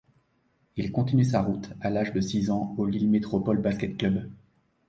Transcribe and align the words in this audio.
Il 0.77 0.91
continue 0.91 1.23
sa 1.23 1.43
route, 1.43 1.69
à 1.79 1.91
l'âge 1.91 2.11
de 2.11 2.21
six 2.21 2.49
ans, 2.49 2.73
au 2.79 2.87
Lille 2.87 3.07
Métropole 3.07 3.61
Basket 3.61 3.95
Clubs. 3.99 4.31